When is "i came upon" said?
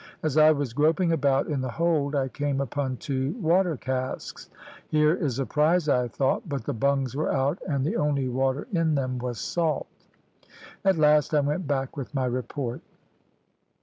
2.15-2.97